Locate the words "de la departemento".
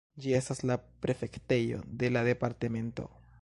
2.05-3.07